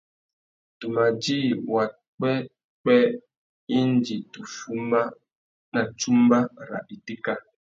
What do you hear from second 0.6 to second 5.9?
Tu ma djï wapwêpwê indi tu fuma na